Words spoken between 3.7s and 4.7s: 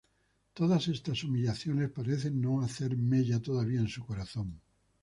en su corazón.